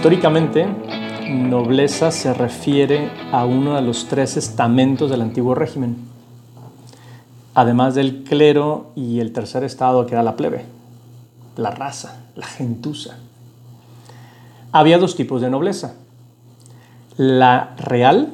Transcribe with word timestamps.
Históricamente, 0.00 0.66
nobleza 1.28 2.10
se 2.10 2.32
refiere 2.32 3.10
a 3.32 3.44
uno 3.44 3.74
de 3.74 3.82
los 3.82 4.06
tres 4.08 4.38
estamentos 4.38 5.10
del 5.10 5.20
antiguo 5.20 5.54
régimen, 5.54 5.98
además 7.52 7.94
del 7.94 8.24
clero 8.24 8.92
y 8.96 9.20
el 9.20 9.34
tercer 9.34 9.62
estado 9.62 10.06
que 10.06 10.14
era 10.14 10.22
la 10.22 10.36
plebe, 10.36 10.64
la 11.58 11.70
raza, 11.70 12.22
la 12.34 12.46
gentuza. 12.46 13.18
Había 14.72 14.96
dos 14.96 15.16
tipos 15.16 15.42
de 15.42 15.50
nobleza, 15.50 15.96
la 17.18 17.74
real, 17.76 18.32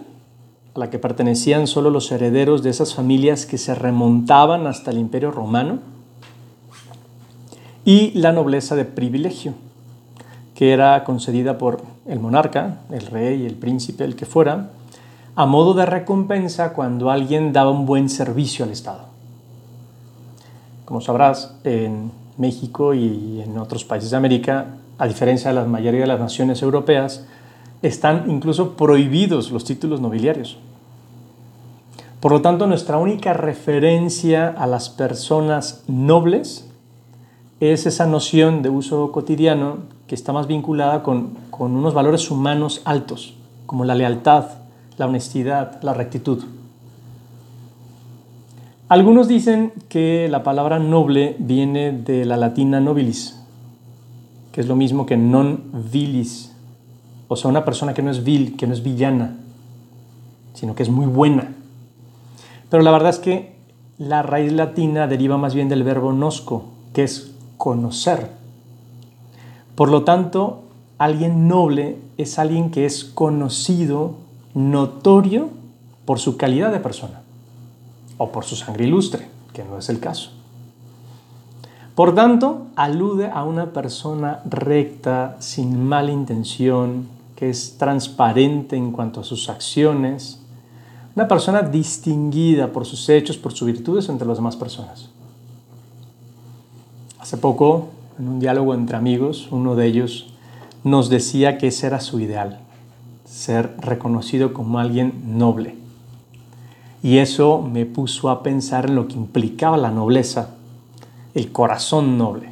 a 0.77 0.79
la 0.79 0.89
que 0.89 1.01
pertenecían 1.01 1.67
solo 1.67 1.91
los 1.91 2.13
herederos 2.13 2.63
de 2.63 2.71
esas 2.71 2.95
familias 2.95 3.45
que 3.45 3.59
se 3.59 3.75
remontaban 3.75 4.69
hasta 4.69 4.93
el 4.93 4.99
imperio 4.99 5.33
romano, 5.33 5.81
y 7.85 8.13
la 8.13 8.31
nobleza 8.31 8.77
de 8.77 8.85
privilegio, 8.85 9.55
que 10.57 10.73
era 10.73 11.05
concedida 11.05 11.59
por 11.59 11.83
el 12.07 12.19
monarca, 12.19 12.79
el 12.91 13.07
rey, 13.07 13.45
el 13.45 13.55
príncipe, 13.55 14.05
el 14.05 14.17
que 14.17 14.25
fuera, 14.25 14.71
a 15.37 15.45
modo 15.45 15.75
de 15.75 15.85
recompensa 15.85 16.73
cuando 16.73 17.11
alguien 17.11 17.53
daba 17.53 17.71
un 17.71 17.85
buen 17.85 18.09
servicio 18.09 18.65
al 18.65 18.71
Estado. 18.71 19.05
Como 20.87 21.03
sabrás, 21.03 21.55
en 21.65 22.11
México 22.39 22.95
y 22.95 23.43
en 23.43 23.59
otros 23.59 23.85
países 23.85 24.11
de 24.11 24.17
América, 24.17 24.67
a 24.97 25.07
diferencia 25.07 25.51
de 25.51 25.57
la 25.57 25.67
mayoría 25.67 26.01
de 26.01 26.07
las 26.07 26.21
naciones 26.21 26.63
europeas, 26.63 27.27
están 27.83 28.31
incluso 28.31 28.77
prohibidos 28.79 29.51
los 29.53 29.65
títulos 29.65 30.01
nobiliarios. 30.01 30.57
Por 32.21 32.33
lo 32.33 32.41
tanto, 32.41 32.67
nuestra 32.67 32.97
única 32.97 33.35
referencia 33.35 34.49
a 34.49 34.67
las 34.67 34.89
personas 34.89 35.85
nobles 35.87 36.67
es 37.61 37.87
esa 37.87 38.07
noción 38.07 38.63
de 38.63 38.69
uso 38.69 39.13
cotidiano 39.13 39.79
que 40.07 40.15
está 40.15 40.33
más 40.33 40.47
vinculada 40.47 41.03
con, 41.03 41.37
unos 41.59 41.95
valores 41.95 42.31
humanos 42.31 42.83
altos, 42.85 43.35
como 43.65 43.85
la 43.85 43.95
lealtad, 43.95 44.47
la 44.99 45.07
honestidad, 45.07 45.83
la 45.83 45.95
rectitud. 45.95 46.45
Algunos 48.89 49.27
dicen 49.27 49.73
que 49.89 50.29
la 50.31 50.43
palabra 50.43 50.79
noble 50.79 51.35
viene 51.39 51.93
de 51.93 52.25
la 52.25 52.37
latina 52.37 52.79
nobilis, 52.79 53.43
que 54.53 54.61
es 54.61 54.69
lo 54.69 54.77
mismo 54.77 55.07
que 55.07 55.17
non 55.17 55.65
vilis, 55.93 56.53
o 57.29 57.35
sea, 57.35 57.51
una 57.51 57.65
persona 57.65 57.95
que 57.95 58.03
no 58.03 58.11
es 58.11 58.23
vil, 58.23 58.57
que 58.57 58.67
no 58.67 58.75
es 58.75 58.83
villana, 58.83 59.37
sino 60.55 60.75
que 60.75 60.85
es 60.85 60.91
muy 60.91 61.07
buena. 61.07 61.53
Pero 62.71 62.83
la 62.83 62.93
verdad 62.93 63.11
es 63.11 63.19
que 63.19 63.57
la 63.99 64.23
raíz 64.23 64.53
latina 64.53 65.09
deriva 65.09 65.37
más 65.37 65.55
bien 65.55 65.69
del 65.69 65.83
verbo 65.83 66.13
nosco, 66.13 66.67
que 66.93 67.03
es 67.03 67.36
conocer. 67.57 68.31
Por 69.75 69.91
lo 69.91 70.05
tanto, 70.05 70.63
alguien 70.99 71.49
noble 71.49 71.99
es 72.17 72.39
alguien 72.39 72.71
que 72.71 72.87
es 72.87 73.05
conocido, 73.05 74.15
notorio 74.55 75.51
por 76.05 76.19
su 76.19 76.37
calidad 76.37 76.73
de 76.73 76.81
persona 76.81 77.21
o 78.19 78.33
por 78.33 78.45
su 78.45 78.57
sangre 78.57 78.87
ilustre, 78.87 79.29
que 79.53 79.65
no 79.65 79.79
es 79.79 79.89
el 79.89 80.01
caso. 80.01 80.31
Por 81.95 82.15
tanto, 82.15 82.67
alude 82.77 83.31
a 83.31 83.45
una 83.45 83.73
persona 83.73 84.41
recta, 84.45 85.37
sin 85.41 85.83
mala 85.83 86.13
intención, 86.13 87.09
que 87.37 87.51
es 87.51 87.77
transparente 87.79 88.77
en 88.77 88.93
cuanto 88.93 89.21
a 89.21 89.25
sus 89.25 89.49
acciones, 89.49 90.41
una 91.15 91.27
persona 91.27 91.63
distinguida 91.63 92.73
por 92.73 92.85
sus 92.85 93.09
hechos, 93.09 93.39
por 93.39 93.53
sus 93.53 93.67
virtudes 93.67 94.09
entre 94.11 94.27
las 94.27 94.37
demás 94.37 94.57
personas. 94.57 95.09
Hace 97.27 97.39
poco, 97.39 97.89
en 98.21 98.29
un 98.29 98.39
diálogo 98.39 98.73
entre 98.73 98.97
amigos, 98.97 99.49
uno 99.51 99.75
de 99.75 99.85
ellos 99.87 100.33
nos 100.85 101.11
decía 101.11 101.59
que 101.59 101.67
ese 101.67 101.89
era 101.89 101.99
su 101.99 102.21
ideal, 102.21 102.61
ser 103.25 103.75
reconocido 103.81 104.53
como 104.55 104.79
alguien 104.79 105.37
noble. 105.37 105.75
Y 107.03 107.19
eso 107.19 107.61
me 107.61 107.85
puso 107.85 108.31
a 108.31 108.45
pensar 108.45 108.87
en 108.87 108.95
lo 108.95 109.09
que 109.09 109.17
implicaba 109.17 109.77
la 109.77 109.91
nobleza, 109.91 110.51
el 111.35 111.51
corazón 111.51 112.17
noble. 112.17 112.51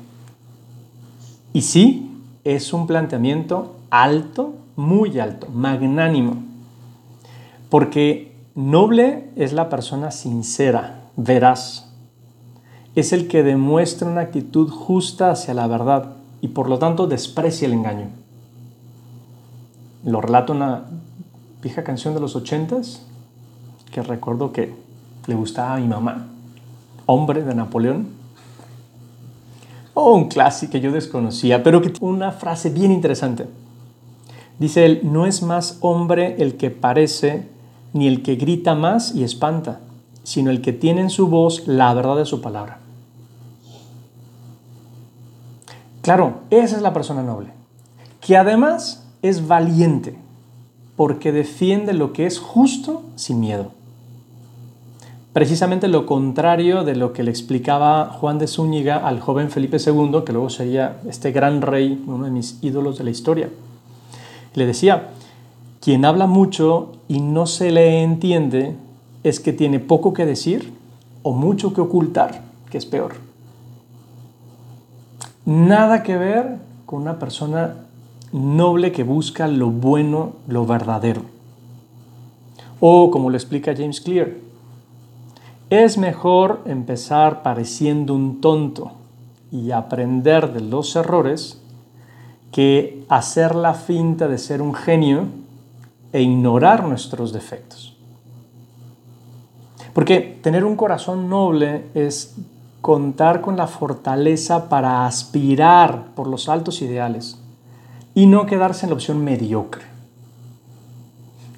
Y 1.53 1.63
sí, 1.63 2.11
es 2.43 2.73
un 2.73 2.89
planteamiento 2.89 3.77
alto, 3.91 4.55
muy 4.75 5.21
alto, 5.21 5.47
magnánimo, 5.55 6.43
porque 7.71 8.35
noble 8.57 9.31
es 9.37 9.53
la 9.53 9.69
persona 9.69 10.11
sincera, 10.11 11.05
veraz, 11.17 11.94
es 12.95 13.13
el 13.13 13.27
que 13.29 13.43
demuestra 13.43 14.09
una 14.09 14.23
actitud 14.23 14.71
justa 14.71 15.31
hacia 15.31 15.55
la 15.55 15.67
verdad 15.67 16.13
y 16.41 16.49
por 16.49 16.69
lo 16.69 16.79
tanto 16.79 17.07
desprecia 17.07 17.67
el 17.67 17.73
engaño. 17.73 18.09
Lo 20.05 20.21
relato 20.21 20.53
una 20.53 20.85
vieja 21.63 21.83
canción 21.83 22.15
de 22.15 22.21
los 22.21 22.37
ochentas 22.37 23.03
que 23.91 24.03
recuerdo 24.03 24.53
que 24.53 24.75
le 25.27 25.35
gustaba 25.35 25.75
a 25.75 25.79
mi 25.79 25.87
mamá, 25.87 26.27
Hombre 27.07 27.43
de 27.43 27.55
Napoleón. 27.55 28.09
Oh, 29.95 30.15
un 30.15 30.29
clásico 30.29 30.73
que 30.73 30.81
yo 30.81 30.91
desconocía, 30.91 31.63
pero 31.63 31.81
que 31.81 31.91
tiene 31.91 32.13
una 32.13 32.33
frase 32.33 32.71
bien 32.71 32.91
interesante. 32.91 33.47
Dice 34.59 34.85
él, 34.85 35.01
no 35.05 35.27
es 35.27 35.43
más 35.43 35.79
hombre 35.81 36.37
el 36.43 36.57
que 36.57 36.71
parece 36.71 37.49
ni 37.93 38.09
el 38.09 38.23
que 38.23 38.37
grita 38.37 38.75
más 38.75 39.15
y 39.15 39.25
espanta, 39.25 39.81
sino 40.23 40.51
el 40.51 40.61
que 40.61 40.73
tiene 40.73 41.01
en 41.01 41.11
su 41.11 41.29
voz 41.29 41.67
la 41.67 41.95
verdad 41.95 42.17
de 42.17 42.27
su 42.27 42.41
palabra. 42.41 42.84
Claro, 46.05 46.41
esa 46.51 46.77
es 46.77 46.83
la 46.83 46.93
persona 46.93 47.23
noble, 47.23 47.49
que 48.21 48.37
además 48.37 49.07
es 49.23 49.49
valiente, 49.49 50.15
porque 50.97 51.33
defiende 51.33 51.95
lo 51.95 52.13
que 52.13 52.27
es 52.27 52.39
justo 52.39 53.05
sin 53.17 53.41
miedo. 53.41 53.71
Precisamente 55.33 55.89
lo 55.89 56.05
contrario 56.05 56.85
de 56.85 56.95
lo 56.95 57.15
que 57.15 57.23
le 57.23 57.31
explicaba 57.31 58.11
Juan 58.21 58.39
de 58.39 58.49
Zúñiga 58.49 58.99
al 58.99 59.21
joven 59.21 59.49
Felipe 59.49 59.79
II, 59.79 60.25
que 60.27 60.35
luego 60.35 60.51
sería 60.51 60.99
este 61.09 61.33
gran 61.33 61.63
rey, 61.63 62.05
uno 62.07 62.27
de 62.27 62.31
mis 62.31 62.59
ídolos 62.61 62.99
de 62.99 63.05
la 63.05 63.11
historia. 63.11 63.49
Le 64.53 64.67
decía, 64.67 65.09
quien 65.81 66.05
habla 66.05 66.27
mucho 66.27 66.93
y 67.09 67.21
no 67.21 67.47
se 67.47 67.71
le 67.71 68.03
entiende 68.03 68.77
es 69.23 69.41
que 69.41 69.55
tiene 69.55 69.81
poco 69.81 70.13
que 70.13 70.27
decir 70.27 70.75
o 71.23 71.33
mucho 71.33 71.73
que 71.73 71.81
ocultar, 71.81 72.43
que 72.69 72.77
es 72.77 72.85
peor. 72.85 73.24
Nada 75.47 76.03
que 76.03 76.17
ver 76.17 76.59
con 76.87 77.03
una 77.03 77.19
persona 77.19 77.77
noble 78.33 78.93
que 78.93 79.05
busca 79.05 79.47
lo 79.47 79.71
bueno, 79.71 80.33
lo 80.49 80.65
verdadero. 80.65 81.23
O 82.81 83.11
como 83.11 83.31
lo 83.31 83.37
explica 83.37 83.75
James 83.77 84.01
Clear, 84.01 84.33
es 85.71 85.99
mejor 85.99 86.63
empezar 86.65 87.43
pareciendo 87.43 88.15
un 88.15 88.41
tonto 88.41 88.93
y 89.53 89.71
aprender 89.71 90.53
de 90.53 90.61
los 90.61 90.97
errores 90.97 91.61
que 92.51 93.05
hacer 93.09 93.55
la 93.55 93.75
finta 93.75 94.29
de 94.29 94.39
ser 94.39 94.63
un 94.63 94.75
genio 94.75 95.27
e 96.13 96.23
ignorar 96.23 96.85
nuestros 96.85 97.33
defectos. 97.33 97.97
Porque 99.93 100.39
tener 100.43 100.65
un 100.65 100.77
corazón 100.77 101.29
noble 101.29 101.87
es 101.95 102.35
contar 102.85 103.41
con 103.41 103.57
la 103.57 103.67
fortaleza 103.67 104.69
para 104.69 105.07
aspirar 105.07 106.09
por 106.15 106.27
los 106.27 106.51
altos 106.51 106.83
ideales 106.83 107.39
y 108.15 108.27
no 108.27 108.45
quedarse 108.45 108.85
en 108.85 108.91
la 108.91 108.97
opción 108.97 109.25
mediocre. 109.25 109.85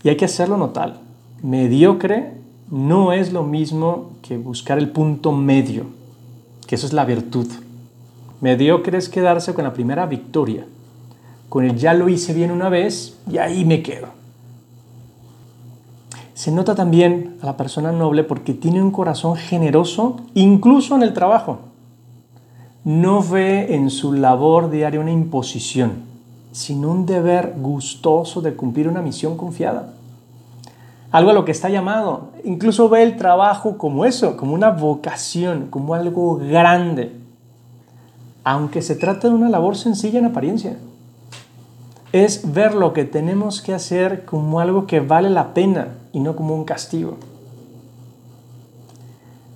Y 0.05 0.09
hay 0.09 0.17
que 0.17 0.27
hacerlo 0.27 0.57
notar. 0.57 1.01
Mediocre 1.43 2.35
no 2.71 3.13
es 3.13 3.33
lo 3.33 3.43
mismo 3.43 4.13
que 4.23 4.39
buscar 4.39 4.79
el 4.79 4.91
punto 4.91 5.33
medio, 5.33 5.87
que 6.69 6.77
eso 6.77 6.87
es 6.87 6.93
la 6.93 7.05
virtud. 7.05 7.49
Mediocre 8.41 8.97
es 8.97 9.09
quedarse 9.09 9.53
con 9.53 9.65
la 9.65 9.73
primera 9.73 10.07
victoria, 10.07 10.65
con 11.49 11.65
el 11.65 11.77
ya 11.77 11.93
lo 11.93 12.09
hice 12.09 12.35
bien 12.35 12.53
una 12.53 12.69
vez 12.69 13.19
y 13.29 13.39
ahí 13.39 13.65
me 13.65 13.83
quedo. 13.83 14.11
Se 16.37 16.53
nota 16.53 16.75
también 16.75 17.39
a 17.41 17.47
la 17.47 17.57
persona 17.57 17.93
noble 17.93 18.23
porque 18.23 18.53
tiene 18.53 18.83
un 18.83 18.91
corazón 18.91 19.37
generoso, 19.37 20.19
incluso 20.35 20.95
en 20.95 21.03
el 21.03 21.15
trabajo. 21.15 21.61
No 22.85 23.23
ve 23.23 23.75
en 23.75 23.89
su 23.89 24.13
labor 24.13 24.69
diaria 24.69 25.01
una 25.01 25.13
imposición, 25.13 25.93
sino 26.53 26.91
un 26.91 27.07
deber 27.07 27.55
gustoso 27.57 28.43
de 28.43 28.55
cumplir 28.55 28.87
una 28.87 29.01
misión 29.01 29.39
confiada. 29.39 29.95
Algo 31.11 31.31
a 31.31 31.33
lo 31.33 31.47
que 31.47 31.53
está 31.53 31.71
llamado. 31.71 32.33
Incluso 32.45 32.91
ve 32.91 33.03
el 33.03 33.17
trabajo 33.17 33.79
como 33.79 34.05
eso, 34.05 34.37
como 34.37 34.53
una 34.53 34.73
vocación, 34.73 35.69
como 35.71 35.95
algo 35.95 36.37
grande. 36.37 37.17
Aunque 38.45 38.83
se 38.83 38.95
trate 38.95 39.29
de 39.29 39.35
una 39.35 39.49
labor 39.49 39.75
sencilla 39.75 40.19
en 40.19 40.27
apariencia 40.27 40.77
es 42.13 42.53
ver 42.53 42.75
lo 42.75 42.93
que 42.93 43.05
tenemos 43.05 43.61
que 43.61 43.75
hacer 43.75 44.25
como 44.25 44.61
algo 44.61 44.87
que 44.87 45.01
vale 45.01 45.29
la 45.29 45.55
pena 45.55 45.89
y 46.17 46.21
no 46.21 46.35
como 46.35 46.55
un 46.55 46.65
castigo. 46.65 47.19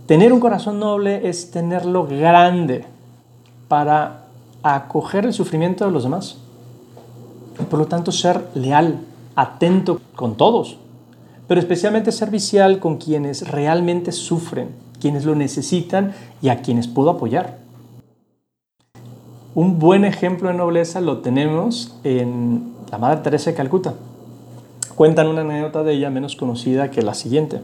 Tener 0.04 0.30
un 0.30 0.40
corazón 0.40 0.78
noble 0.78 1.26
es 1.26 1.50
tenerlo 1.50 2.06
grande 2.06 2.84
para 3.66 4.26
acoger 4.62 5.24
el 5.24 5.32
sufrimiento 5.32 5.86
de 5.86 5.90
los 5.90 6.02
demás. 6.02 6.36
Por 7.70 7.78
lo 7.78 7.86
tanto, 7.86 8.12
ser 8.12 8.46
leal, 8.54 8.98
atento 9.36 10.02
con 10.14 10.34
todos, 10.34 10.76
pero 11.48 11.60
especialmente 11.60 12.12
servicial 12.12 12.78
con 12.78 12.98
quienes 12.98 13.48
realmente 13.48 14.12
sufren, 14.12 14.68
quienes 15.00 15.24
lo 15.24 15.34
necesitan 15.34 16.12
y 16.42 16.50
a 16.50 16.60
quienes 16.60 16.88
puedo 16.88 17.08
apoyar. 17.08 17.56
Un 19.54 19.78
buen 19.78 20.04
ejemplo 20.04 20.50
de 20.50 20.56
nobleza 20.56 21.00
lo 21.00 21.20
tenemos 21.20 21.96
en 22.04 22.74
la 22.90 22.98
Madre 22.98 23.22
Teresa 23.22 23.48
de 23.48 23.56
Calcuta. 23.56 23.94
Cuentan 25.00 25.28
una 25.28 25.40
anécdota 25.40 25.82
de 25.82 25.94
ella 25.94 26.10
menos 26.10 26.36
conocida 26.36 26.90
que 26.90 27.00
la 27.00 27.14
siguiente. 27.14 27.62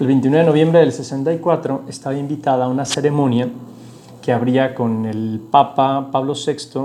El 0.00 0.06
29 0.06 0.44
de 0.44 0.50
noviembre 0.50 0.80
del 0.80 0.90
64 0.90 1.82
estaba 1.88 2.16
invitada 2.16 2.64
a 2.64 2.68
una 2.68 2.86
ceremonia 2.86 3.50
que 4.22 4.32
habría 4.32 4.74
con 4.74 5.04
el 5.04 5.42
Papa 5.50 6.08
Pablo 6.10 6.32
VI 6.32 6.80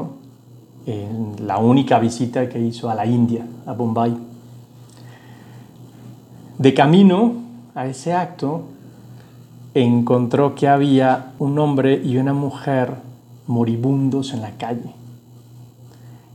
en 0.86 1.48
la 1.48 1.60
única 1.60 1.98
visita 1.98 2.50
que 2.50 2.60
hizo 2.60 2.90
a 2.90 2.96
la 2.96 3.06
India, 3.06 3.48
a 3.66 3.72
Bombay. 3.72 4.18
De 6.58 6.74
camino 6.74 7.32
a 7.74 7.88
ese 7.88 8.12
acto, 8.12 8.64
encontró 9.74 10.56
que 10.56 10.68
había 10.68 11.32
un 11.40 11.58
hombre 11.58 12.02
y 12.04 12.18
una 12.18 12.34
mujer 12.34 12.96
moribundos 13.48 14.34
en 14.34 14.42
la 14.42 14.52
calle. 14.58 14.94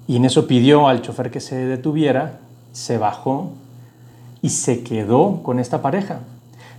Y 0.08 0.17
en 0.17 0.25
eso 0.25 0.47
pidió 0.47 0.88
al 0.88 1.03
chofer 1.03 1.31
que 1.31 1.41
se 1.41 1.56
detuviera, 1.56 2.38
se 2.73 2.99
bajó 2.99 3.53
y 4.41 4.51
se 4.51 4.83
quedó 4.83 5.43
con 5.43 5.59
esta 5.61 5.83
pareja. 5.83 6.21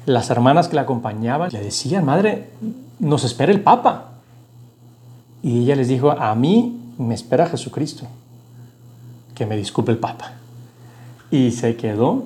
Las 0.05 0.29
hermanas 0.29 0.67
que 0.67 0.75
la 0.75 0.81
acompañaban 0.81 1.49
le 1.51 1.61
decían, 1.61 2.05
madre, 2.05 2.49
nos 2.99 3.23
espera 3.23 3.51
el 3.51 3.61
Papa. 3.61 4.09
Y 5.41 5.59
ella 5.59 5.75
les 5.75 5.87
dijo, 5.87 6.11
a 6.11 6.35
mí 6.35 6.79
me 6.97 7.13
espera 7.13 7.47
Jesucristo, 7.47 8.05
que 9.35 9.45
me 9.45 9.55
disculpe 9.55 9.91
el 9.91 9.97
Papa. 9.97 10.33
Y 11.31 11.51
se 11.51 11.75
quedó 11.75 12.23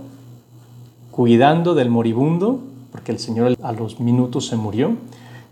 cuidando 1.12 1.75
del 1.75 1.90
moribundo, 1.90 2.60
porque 2.92 3.12
el 3.12 3.20
Señor 3.20 3.56
a 3.62 3.72
los 3.72 4.00
minutos 4.00 4.48
se 4.48 4.56
murió, 4.56 4.98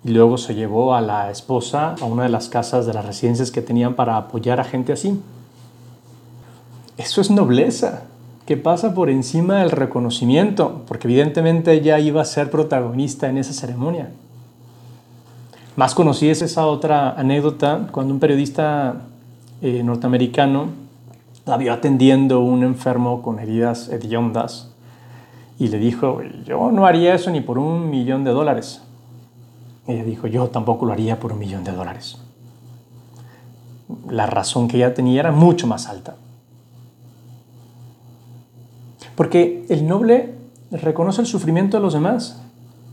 y 0.03 0.09
luego 0.09 0.37
se 0.37 0.53
llevó 0.53 0.93
a 0.93 1.01
la 1.01 1.31
esposa 1.31 1.95
a 1.99 2.05
una 2.05 2.23
de 2.23 2.29
las 2.29 2.49
casas 2.49 2.85
de 2.85 2.93
las 2.93 3.05
residencias 3.05 3.49
que 3.49 3.61
tenían 3.61 3.95
para 3.95 4.17
apoyar 4.17 4.59
a 4.59 4.63
gente 4.63 4.93
así. 4.93 5.19
Eso 6.97 7.21
es 7.21 7.29
nobleza, 7.29 8.03
que 8.45 8.57
pasa 8.57 8.93
por 8.93 9.09
encima 9.09 9.59
del 9.59 9.71
reconocimiento, 9.71 10.83
porque 10.87 11.07
evidentemente 11.07 11.73
ella 11.73 11.99
iba 11.99 12.21
a 12.21 12.25
ser 12.25 12.51
protagonista 12.51 13.27
en 13.27 13.37
esa 13.37 13.53
ceremonia. 13.53 14.09
Más 15.75 15.93
conocida 15.95 16.31
es 16.31 16.41
esa 16.41 16.67
otra 16.67 17.11
anécdota 17.11 17.87
cuando 17.91 18.13
un 18.13 18.19
periodista 18.19 19.01
eh, 19.61 19.83
norteamericano 19.83 20.69
la 21.45 21.57
vio 21.57 21.73
atendiendo 21.73 22.35
a 22.35 22.39
un 22.39 22.63
enfermo 22.63 23.21
con 23.21 23.39
heridas 23.39 23.89
hediondas 23.89 24.71
y 25.59 25.67
le 25.67 25.77
dijo, 25.77 26.21
yo 26.45 26.71
no 26.71 26.85
haría 26.85 27.15
eso 27.15 27.29
ni 27.29 27.41
por 27.41 27.57
un 27.57 27.89
millón 27.89 28.23
de 28.23 28.31
dólares. 28.31 28.81
Ella 29.87 30.03
dijo, 30.03 30.27
yo 30.27 30.47
tampoco 30.47 30.85
lo 30.85 30.93
haría 30.93 31.19
por 31.19 31.33
un 31.33 31.39
millón 31.39 31.63
de 31.63 31.71
dólares. 31.71 32.19
La 34.09 34.25
razón 34.25 34.67
que 34.67 34.77
ella 34.77 34.93
tenía 34.93 35.19
era 35.19 35.31
mucho 35.31 35.67
más 35.67 35.87
alta. 35.87 36.15
Porque 39.15 39.65
el 39.69 39.87
noble 39.87 40.33
reconoce 40.71 41.21
el 41.21 41.27
sufrimiento 41.27 41.77
de 41.77 41.83
los 41.83 41.93
demás, 41.93 42.41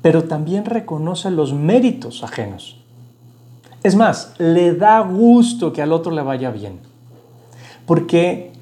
pero 0.03 0.25
también 0.25 0.65
reconoce 0.65 1.31
los 1.31 1.53
méritos 1.53 2.25
ajenos. 2.25 2.79
Es 3.83 3.97
más, 3.97 4.35
le 4.39 4.75
da 4.75 5.01
gusto 5.01 5.73
que 5.73 5.83
al 5.83 5.93
otro 5.93 6.13
le 6.13 6.23
vaya 6.23 6.51
bien. 6.51 6.79
Porque 7.87 8.53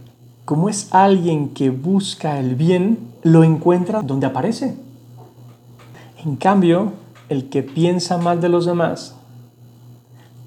como 0.44 0.68
es 0.68 0.88
alguien 0.92 1.50
que 1.50 1.70
busca 1.70 2.38
el 2.38 2.56
bien, 2.56 2.98
lo 3.22 3.44
encuentra 3.44 4.02
donde 4.02 4.26
aparece. 4.26 4.74
En 6.24 6.36
cambio, 6.36 6.92
el 7.28 7.48
que 7.48 7.62
piensa 7.62 8.18
mal 8.18 8.40
de 8.40 8.48
los 8.48 8.66
demás 8.66 9.14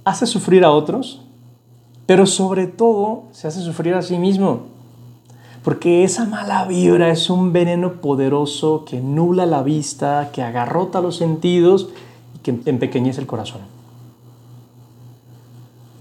hace 0.04 0.28
sufrir 0.28 0.66
a 0.66 0.72
otros, 0.72 1.22
pero 2.06 2.26
sobre 2.26 2.68
todo 2.68 3.24
se 3.32 3.48
hace 3.48 3.62
sufrir 3.62 3.94
a 3.94 4.02
sí 4.02 4.18
mismo. 4.18 4.73
Porque 5.64 6.04
esa 6.04 6.26
mala 6.26 6.66
vibra 6.66 7.10
es 7.10 7.30
un 7.30 7.54
veneno 7.54 7.94
poderoso 7.94 8.84
que 8.86 9.00
nula 9.00 9.46
la 9.46 9.64
vista, 9.64 10.30
que 10.34 10.42
agarrota 10.42 11.00
los 11.00 11.16
sentidos 11.16 11.90
y 12.36 12.40
que 12.40 12.70
empequeñece 12.70 13.22
el 13.22 13.28
corazón. 13.28 13.62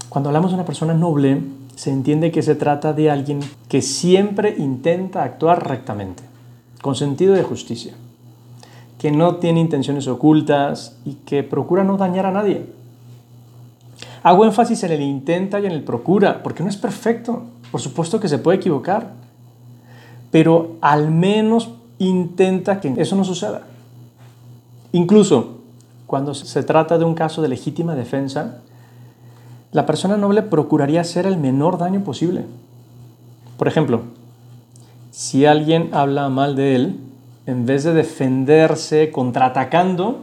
Cuando 0.09 0.29
hablamos 0.29 0.51
de 0.51 0.55
una 0.55 0.65
persona 0.65 0.93
noble, 0.93 1.41
se 1.75 1.91
entiende 1.91 2.31
que 2.31 2.43
se 2.43 2.55
trata 2.55 2.91
de 2.91 3.09
alguien 3.09 3.39
que 3.69 3.81
siempre 3.81 4.53
intenta 4.57 5.23
actuar 5.23 5.67
rectamente, 5.67 6.23
con 6.81 6.95
sentido 6.95 7.33
de 7.33 7.43
justicia, 7.43 7.93
que 8.99 9.11
no 9.11 9.37
tiene 9.37 9.61
intenciones 9.61 10.07
ocultas 10.07 10.97
y 11.05 11.13
que 11.25 11.41
procura 11.41 11.85
no 11.85 11.95
dañar 11.95 12.25
a 12.25 12.31
nadie. 12.31 12.65
Hago 14.23 14.45
énfasis 14.45 14.83
en 14.83 14.91
el 14.91 15.01
intenta 15.01 15.61
y 15.61 15.65
en 15.65 15.71
el 15.71 15.83
procura, 15.83 16.43
porque 16.43 16.63
no 16.63 16.69
es 16.69 16.77
perfecto. 16.77 17.43
Por 17.71 17.81
supuesto 17.81 18.19
que 18.19 18.29
se 18.29 18.37
puede 18.37 18.57
equivocar 18.57 19.22
pero 20.33 20.77
al 20.81 21.11
menos 21.11 21.69
intenta 21.99 22.81
que 22.81 22.91
eso 22.97 23.15
no 23.15 23.23
suceda. 23.23 23.61
Incluso 24.91 25.59
cuando 26.07 26.33
se 26.33 26.63
trata 26.63 26.97
de 26.97 27.05
un 27.05 27.13
caso 27.13 27.43
de 27.43 27.49
legítima 27.49 27.93
defensa, 27.93 28.57
la 29.71 29.85
persona 29.85 30.17
noble 30.17 30.41
procuraría 30.41 31.01
hacer 31.01 31.27
el 31.27 31.37
menor 31.37 31.77
daño 31.77 32.03
posible. 32.03 32.45
Por 33.59 33.67
ejemplo, 33.67 34.01
si 35.11 35.45
alguien 35.45 35.91
habla 35.93 36.29
mal 36.29 36.55
de 36.55 36.75
él, 36.77 36.99
en 37.45 37.67
vez 37.67 37.83
de 37.83 37.93
defenderse 37.93 39.11
contraatacando, 39.11 40.21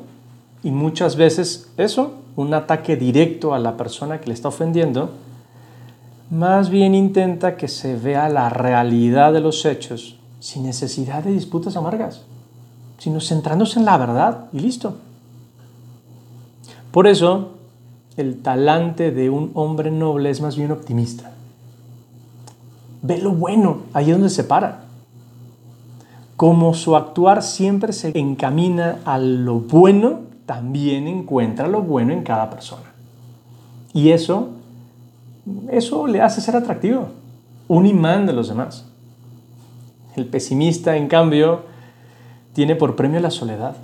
y 0.64 0.72
muchas 0.72 1.14
veces 1.14 1.70
eso, 1.76 2.14
un 2.34 2.52
ataque 2.52 2.96
directo 2.96 3.54
a 3.54 3.60
la 3.60 3.76
persona 3.76 4.20
que 4.20 4.26
le 4.26 4.34
está 4.34 4.48
ofendiendo, 4.48 5.10
más 6.30 6.70
bien 6.70 6.94
intenta 6.94 7.56
que 7.56 7.66
se 7.66 7.96
vea 7.96 8.28
la 8.28 8.48
realidad 8.48 9.32
de 9.32 9.40
los 9.40 9.64
hechos 9.66 10.16
sin 10.38 10.62
necesidad 10.62 11.24
de 11.24 11.32
disputas 11.32 11.76
amargas, 11.76 12.22
sino 12.98 13.20
centrándose 13.20 13.80
en 13.80 13.84
la 13.84 13.98
verdad 13.98 14.46
y 14.52 14.60
listo. 14.60 14.96
Por 16.92 17.06
eso, 17.06 17.50
el 18.16 18.40
talante 18.42 19.10
de 19.10 19.28
un 19.28 19.50
hombre 19.54 19.90
noble 19.90 20.30
es 20.30 20.40
más 20.40 20.56
bien 20.56 20.70
optimista. 20.70 21.32
Ve 23.02 23.18
lo 23.18 23.32
bueno, 23.32 23.82
ahí 23.92 24.06
es 24.06 24.12
donde 24.12 24.30
se 24.30 24.44
para. 24.44 24.84
Como 26.36 26.74
su 26.74 26.96
actuar 26.96 27.42
siempre 27.42 27.92
se 27.92 28.16
encamina 28.18 29.00
a 29.04 29.18
lo 29.18 29.60
bueno, 29.60 30.20
también 30.46 31.06
encuentra 31.06 31.68
lo 31.68 31.82
bueno 31.82 32.12
en 32.12 32.22
cada 32.22 32.50
persona. 32.50 32.92
Y 33.92 34.10
eso 34.10 34.50
eso 35.70 36.06
le 36.06 36.20
hace 36.20 36.40
ser 36.40 36.56
atractivo, 36.56 37.08
un 37.68 37.86
imán 37.86 38.26
de 38.26 38.32
los 38.32 38.48
demás. 38.48 38.84
El 40.16 40.26
pesimista, 40.26 40.96
en 40.96 41.08
cambio, 41.08 41.62
tiene 42.52 42.76
por 42.76 42.96
premio 42.96 43.20
la 43.20 43.30
soledad. 43.30 43.76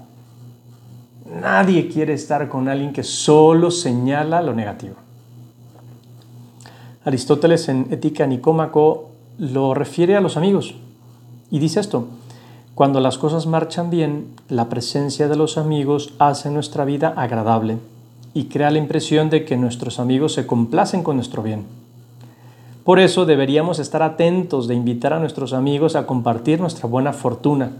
Nadie 1.40 1.88
quiere 1.88 2.14
estar 2.14 2.48
con 2.48 2.68
alguien 2.68 2.92
que 2.92 3.02
solo 3.02 3.70
señala 3.70 4.42
lo 4.42 4.54
negativo. 4.54 4.96
Aristóteles 7.04 7.68
en 7.68 7.86
Ética 7.90 8.26
Nicómaco 8.26 9.10
lo 9.38 9.74
refiere 9.74 10.16
a 10.16 10.20
los 10.20 10.36
amigos 10.36 10.74
y 11.50 11.58
dice 11.58 11.80
esto, 11.80 12.08
cuando 12.74 13.00
las 13.00 13.16
cosas 13.16 13.46
marchan 13.46 13.90
bien, 13.90 14.26
la 14.48 14.68
presencia 14.68 15.28
de 15.28 15.36
los 15.36 15.56
amigos 15.56 16.14
hace 16.18 16.50
nuestra 16.50 16.84
vida 16.84 17.14
agradable 17.16 17.78
y 18.36 18.48
crea 18.48 18.70
la 18.70 18.76
impresión 18.76 19.30
de 19.30 19.46
que 19.46 19.56
nuestros 19.56 19.98
amigos 19.98 20.34
se 20.34 20.46
complacen 20.46 21.02
con 21.02 21.16
nuestro 21.16 21.42
bien. 21.42 21.64
Por 22.84 23.00
eso 23.00 23.24
deberíamos 23.24 23.78
estar 23.78 24.02
atentos 24.02 24.68
de 24.68 24.74
invitar 24.74 25.14
a 25.14 25.18
nuestros 25.18 25.54
amigos 25.54 25.96
a 25.96 26.06
compartir 26.06 26.60
nuestra 26.60 26.86
buena 26.86 27.14
fortuna, 27.14 27.70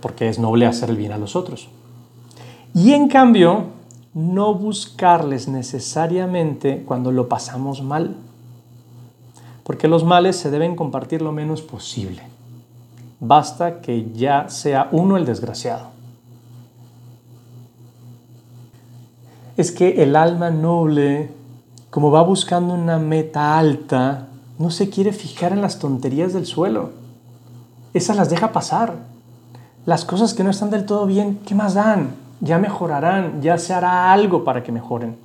porque 0.00 0.28
es 0.28 0.38
noble 0.38 0.64
hacer 0.64 0.90
el 0.90 0.96
bien 0.96 1.10
a 1.10 1.18
los 1.18 1.34
otros. 1.34 1.68
Y 2.72 2.92
en 2.92 3.08
cambio, 3.08 3.64
no 4.14 4.54
buscarles 4.54 5.48
necesariamente 5.48 6.84
cuando 6.86 7.10
lo 7.10 7.28
pasamos 7.28 7.82
mal, 7.82 8.14
porque 9.64 9.88
los 9.88 10.04
males 10.04 10.36
se 10.36 10.52
deben 10.52 10.76
compartir 10.76 11.20
lo 11.20 11.32
menos 11.32 11.62
posible. 11.62 12.22
Basta 13.18 13.80
que 13.80 14.06
ya 14.12 14.48
sea 14.50 14.88
uno 14.92 15.16
el 15.16 15.26
desgraciado. 15.26 15.97
Es 19.58 19.72
que 19.72 20.04
el 20.04 20.14
alma 20.14 20.50
noble, 20.50 21.30
como 21.90 22.12
va 22.12 22.22
buscando 22.22 22.74
una 22.74 23.00
meta 23.00 23.58
alta, 23.58 24.28
no 24.56 24.70
se 24.70 24.88
quiere 24.88 25.12
fijar 25.12 25.52
en 25.52 25.60
las 25.60 25.80
tonterías 25.80 26.32
del 26.32 26.46
suelo. 26.46 26.90
Esas 27.92 28.16
las 28.16 28.30
deja 28.30 28.52
pasar. 28.52 28.94
Las 29.84 30.04
cosas 30.04 30.32
que 30.32 30.44
no 30.44 30.50
están 30.50 30.70
del 30.70 30.86
todo 30.86 31.06
bien, 31.06 31.40
¿qué 31.44 31.56
más 31.56 31.74
dan? 31.74 32.10
Ya 32.40 32.58
mejorarán, 32.58 33.42
ya 33.42 33.58
se 33.58 33.74
hará 33.74 34.12
algo 34.12 34.44
para 34.44 34.62
que 34.62 34.70
mejoren. 34.70 35.16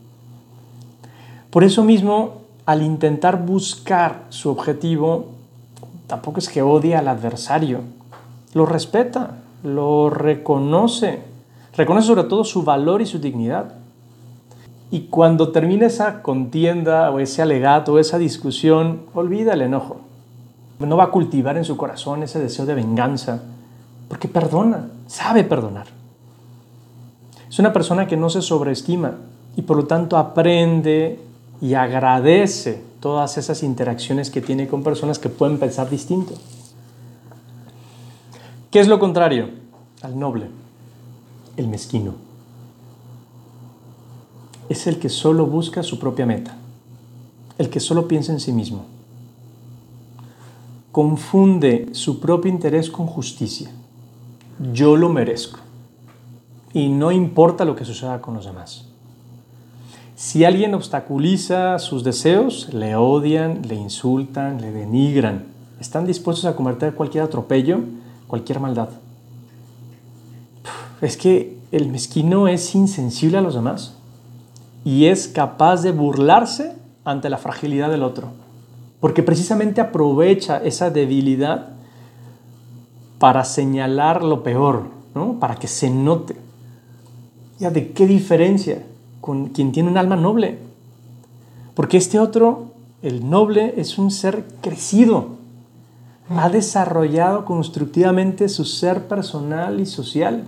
Por 1.51 1.63
eso 1.63 1.83
mismo, 1.83 2.41
al 2.65 2.81
intentar 2.81 3.45
buscar 3.45 4.23
su 4.29 4.49
objetivo, 4.49 5.27
tampoco 6.07 6.39
es 6.39 6.49
que 6.49 6.63
odie 6.63 6.95
al 6.95 7.07
adversario, 7.07 7.81
lo 8.55 8.65
respeta, 8.65 9.37
lo 9.61 10.09
reconoce, 10.09 11.21
reconoce 11.77 12.07
sobre 12.07 12.23
todo 12.23 12.43
su 12.43 12.63
valor 12.63 13.03
y 13.03 13.05
su 13.05 13.19
dignidad. 13.19 13.82
Y 14.93 15.07
cuando 15.07 15.51
termine 15.51 15.87
esa 15.87 16.21
contienda 16.21 17.09
o 17.09 17.17
ese 17.17 17.41
alegato 17.41 17.93
o 17.93 17.99
esa 17.99 18.19
discusión, 18.19 19.07
olvida 19.15 19.53
el 19.53 19.63
enojo. 19.63 20.01
No 20.77 20.97
va 20.97 21.05
a 21.05 21.09
cultivar 21.09 21.57
en 21.57 21.65
su 21.65 21.77
corazón 21.77 22.21
ese 22.21 22.39
deseo 22.39 22.67
de 22.67 22.75
venganza, 22.75 23.41
porque 24.07 24.27
perdona, 24.27 24.89
sabe 25.07 25.45
perdonar. 25.45 25.87
Es 27.49 27.57
una 27.57 27.73
persona 27.73 28.05
que 28.05 28.17
no 28.17 28.29
se 28.29 28.43
sobreestima 28.43 29.15
y 29.55 29.63
por 29.63 29.77
lo 29.77 29.87
tanto 29.87 30.15
aprende 30.15 31.19
y 31.59 31.73
agradece 31.73 32.83
todas 32.99 33.39
esas 33.39 33.63
interacciones 33.63 34.29
que 34.29 34.41
tiene 34.41 34.67
con 34.67 34.83
personas 34.83 35.17
que 35.17 35.29
pueden 35.29 35.57
pensar 35.57 35.89
distinto. 35.89 36.35
¿Qué 38.69 38.79
es 38.79 38.87
lo 38.87 38.99
contrario 38.99 39.49
al 40.03 40.19
noble? 40.19 40.49
El 41.57 41.67
mezquino. 41.67 42.22
Es 44.69 44.87
el 44.87 44.99
que 44.99 45.09
solo 45.09 45.45
busca 45.45 45.83
su 45.83 45.99
propia 45.99 46.25
meta, 46.25 46.55
el 47.57 47.69
que 47.69 47.79
solo 47.79 48.07
piensa 48.07 48.31
en 48.31 48.39
sí 48.39 48.51
mismo. 48.51 48.85
Confunde 50.91 51.89
su 51.93 52.19
propio 52.19 52.51
interés 52.51 52.89
con 52.89 53.07
justicia. 53.07 53.71
Yo 54.73 54.95
lo 54.95 55.09
merezco. 55.09 55.59
Y 56.73 56.89
no 56.89 57.11
importa 57.11 57.65
lo 57.65 57.75
que 57.75 57.85
suceda 57.85 58.21
con 58.21 58.33
los 58.33 58.45
demás. 58.45 58.85
Si 60.15 60.45
alguien 60.45 60.73
obstaculiza 60.73 61.77
sus 61.79 62.03
deseos, 62.03 62.73
le 62.73 62.95
odian, 62.95 63.61
le 63.67 63.75
insultan, 63.75 64.61
le 64.61 64.71
denigran. 64.71 65.45
Están 65.79 66.05
dispuestos 66.05 66.45
a 66.45 66.55
cometer 66.55 66.93
cualquier 66.93 67.23
atropello 67.23 67.79
cualquier 68.33 68.59
maldad. 68.59 68.89
Es 71.01 71.17
que 71.17 71.55
el 71.71 71.87
mezquino 71.89 72.47
es 72.47 72.73
insensible 72.73 73.37
a 73.37 73.41
los 73.41 73.53
demás 73.53 73.95
y 74.85 75.05
es 75.05 75.27
capaz 75.27 75.81
de 75.81 75.91
burlarse 75.91 76.75
ante 77.05 77.29
la 77.29 77.37
fragilidad 77.37 77.89
del 77.89 78.03
otro, 78.03 78.29
porque 78.99 79.23
precisamente 79.23 79.81
aprovecha 79.81 80.57
esa 80.63 80.89
debilidad 80.89 81.69
para 83.19 83.45
señalar 83.45 84.23
lo 84.23 84.43
peor, 84.43 84.83
¿no? 85.15 85.39
para 85.39 85.55
que 85.55 85.67
se 85.67 85.89
note. 85.89 86.35
¿Ya 87.59 87.69
de 87.71 87.91
qué 87.91 88.07
diferencia 88.07 88.83
con 89.21 89.47
quien 89.47 89.71
tiene 89.71 89.89
un 89.89 89.97
alma 89.97 90.15
noble? 90.15 90.59
Porque 91.75 91.97
este 91.97 92.19
otro, 92.19 92.71
el 93.01 93.29
noble, 93.29 93.75
es 93.77 93.97
un 93.97 94.11
ser 94.11 94.45
crecido, 94.61 95.37
ha 96.29 96.49
desarrollado 96.49 97.45
constructivamente 97.45 98.49
su 98.49 98.65
ser 98.65 99.07
personal 99.07 99.79
y 99.79 99.85
social 99.85 100.43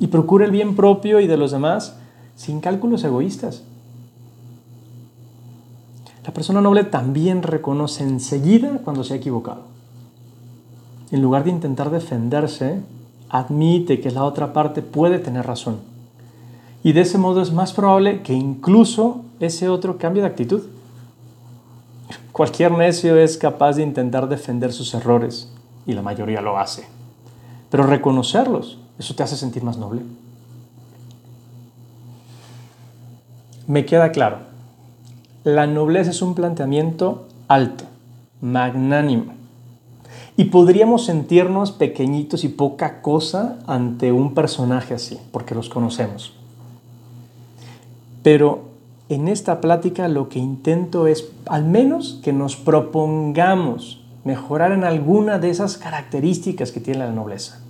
y 0.00 0.08
procura 0.08 0.44
el 0.44 0.50
bien 0.50 0.74
propio 0.74 1.20
y 1.20 1.26
de 1.26 1.36
los 1.36 1.52
demás 1.52 1.96
sin 2.36 2.60
cálculos 2.60 3.04
egoístas. 3.04 3.62
La 6.24 6.32
persona 6.32 6.60
noble 6.60 6.84
también 6.84 7.42
reconoce 7.42 8.04
enseguida 8.04 8.78
cuando 8.84 9.02
se 9.02 9.14
ha 9.14 9.16
equivocado. 9.16 9.62
En 11.10 11.20
lugar 11.20 11.44
de 11.44 11.50
intentar 11.50 11.90
defenderse, 11.90 12.80
admite 13.28 14.00
que 14.00 14.10
la 14.10 14.24
otra 14.24 14.52
parte 14.52 14.82
puede 14.82 15.18
tener 15.18 15.46
razón. 15.46 15.80
Y 16.84 16.92
de 16.92 17.02
ese 17.02 17.18
modo 17.18 17.42
es 17.42 17.52
más 17.52 17.72
probable 17.72 18.22
que 18.22 18.34
incluso 18.34 19.22
ese 19.40 19.68
otro 19.68 19.98
cambie 19.98 20.22
de 20.22 20.28
actitud. 20.28 20.62
Cualquier 22.32 22.72
necio 22.72 23.16
es 23.16 23.36
capaz 23.36 23.74
de 23.74 23.82
intentar 23.82 24.28
defender 24.28 24.72
sus 24.72 24.94
errores 24.94 25.52
y 25.86 25.92
la 25.92 26.02
mayoría 26.02 26.40
lo 26.40 26.58
hace. 26.58 26.86
Pero 27.70 27.84
reconocerlos, 27.84 28.78
eso 28.98 29.14
te 29.14 29.22
hace 29.22 29.36
sentir 29.36 29.64
más 29.64 29.76
noble. 29.76 30.02
Me 33.66 33.86
queda 33.86 34.12
claro, 34.12 34.51
la 35.44 35.66
nobleza 35.66 36.10
es 36.10 36.22
un 36.22 36.34
planteamiento 36.34 37.26
alto, 37.48 37.84
magnánimo. 38.40 39.32
Y 40.36 40.44
podríamos 40.44 41.04
sentirnos 41.04 41.72
pequeñitos 41.72 42.44
y 42.44 42.48
poca 42.48 43.02
cosa 43.02 43.58
ante 43.66 44.12
un 44.12 44.34
personaje 44.34 44.94
así, 44.94 45.18
porque 45.30 45.54
los 45.54 45.68
conocemos. 45.68 46.32
Pero 48.22 48.70
en 49.08 49.28
esta 49.28 49.60
plática 49.60 50.08
lo 50.08 50.28
que 50.28 50.38
intento 50.38 51.06
es 51.06 51.28
al 51.46 51.64
menos 51.64 52.20
que 52.22 52.32
nos 52.32 52.56
propongamos 52.56 54.02
mejorar 54.24 54.72
en 54.72 54.84
alguna 54.84 55.38
de 55.38 55.50
esas 55.50 55.76
características 55.76 56.70
que 56.70 56.80
tiene 56.80 57.00
la 57.00 57.10
nobleza. 57.10 57.60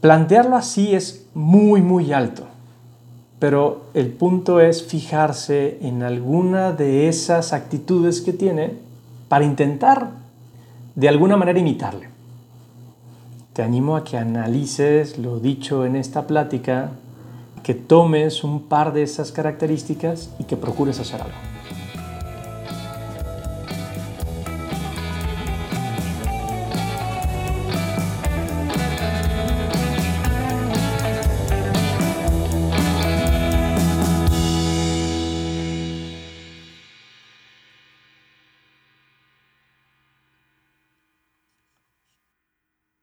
Plantearlo 0.00 0.56
así 0.56 0.94
es 0.94 1.26
muy, 1.34 1.80
muy 1.80 2.12
alto, 2.12 2.48
pero 3.42 3.86
el 3.92 4.06
punto 4.06 4.60
es 4.60 4.84
fijarse 4.84 5.78
en 5.82 6.04
alguna 6.04 6.70
de 6.70 7.08
esas 7.08 7.52
actitudes 7.52 8.20
que 8.20 8.32
tiene 8.32 8.74
para 9.28 9.44
intentar 9.44 10.10
de 10.94 11.08
alguna 11.08 11.36
manera 11.36 11.58
imitarle. 11.58 12.08
Te 13.52 13.64
animo 13.64 13.96
a 13.96 14.04
que 14.04 14.16
analices 14.16 15.18
lo 15.18 15.40
dicho 15.40 15.84
en 15.84 15.96
esta 15.96 16.28
plática 16.28 16.92
que 17.64 17.74
tomes 17.74 18.44
un 18.44 18.62
par 18.68 18.92
de 18.92 19.02
esas 19.02 19.32
características 19.32 20.30
y 20.38 20.44
que 20.44 20.56
procures 20.56 21.00
hacer 21.00 21.22
algo. 21.22 21.51